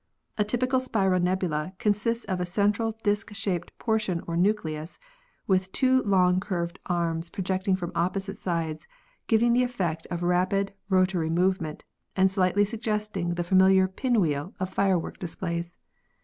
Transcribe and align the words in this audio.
A 0.35 0.43
typical 0.43 0.79
spiral 0.79 1.19
nebula 1.19 1.73
consists 1.77 2.25
of 2.25 2.41
a 2.41 2.43
central 2.47 2.97
disk 3.03 3.31
shaped 3.35 3.71
portion 3.77 4.23
or 4.25 4.35
nucleus, 4.35 4.97
with 5.45 5.71
two 5.71 6.01
long, 6.01 6.39
curved 6.39 6.79
arms 6.87 7.29
projecting 7.29 7.75
from 7.75 7.91
opposite 7.93 8.39
sides, 8.39 8.87
giving 9.27 9.53
the 9.53 9.61
effect 9.61 10.07
of 10.09 10.23
rapid 10.23 10.73
rotary 10.89 11.29
move 11.29 11.61
ment 11.61 11.83
and 12.15 12.31
slightly 12.31 12.65
suggesting 12.65 13.35
the 13.35 13.43
familiar 13.43 13.87
"pin 13.87 14.19
wheel" 14.19 14.55
of 14.59 14.73
firework 14.73 15.19
displays. 15.19 15.75